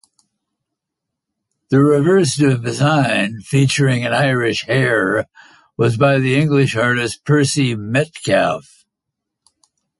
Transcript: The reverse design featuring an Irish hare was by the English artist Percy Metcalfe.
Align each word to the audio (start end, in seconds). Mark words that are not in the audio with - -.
The 1.69 1.79
reverse 1.79 2.35
design 2.35 3.41
featuring 3.41 4.03
an 4.03 4.13
Irish 4.15 4.65
hare 4.65 5.27
was 5.77 5.95
by 5.95 6.17
the 6.17 6.35
English 6.35 6.75
artist 6.75 7.23
Percy 7.23 7.75
Metcalfe. 7.75 8.83